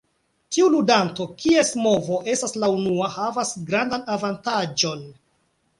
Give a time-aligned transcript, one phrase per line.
[0.55, 5.11] Tiu ludanto, kies movo estas la unua, havas grandan avantaĝon.